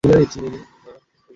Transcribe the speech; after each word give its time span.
না, 0.03 0.19
তো! 0.31 0.41